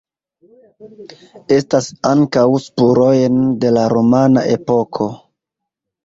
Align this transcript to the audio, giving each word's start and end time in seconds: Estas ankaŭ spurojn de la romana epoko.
Estas 1.57 1.89
ankaŭ 2.11 2.45
spurojn 2.63 3.37
de 3.65 3.71
la 3.75 3.83
romana 3.93 4.45
epoko. 4.55 5.09